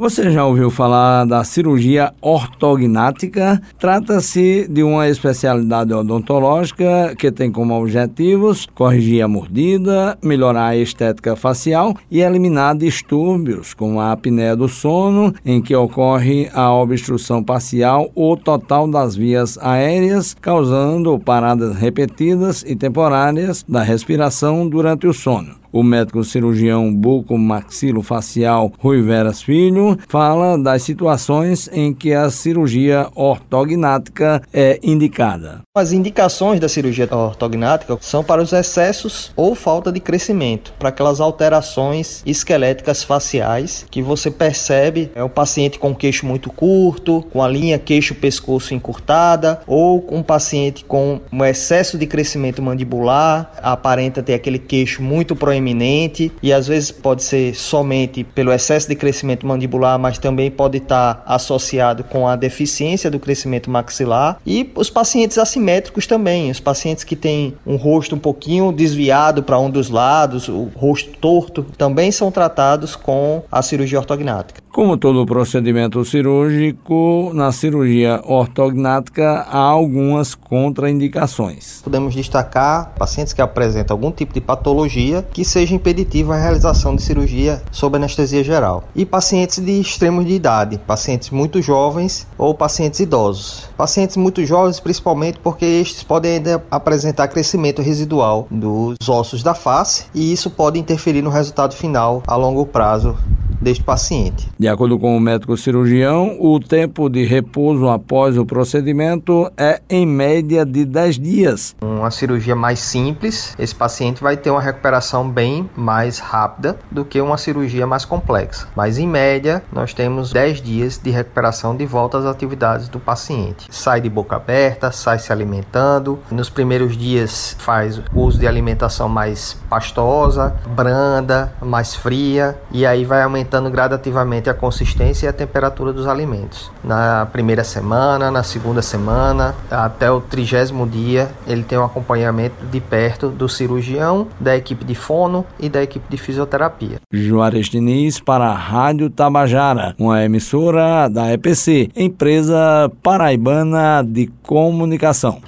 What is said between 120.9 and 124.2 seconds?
de recuperação de volta às atividades do paciente. Sai de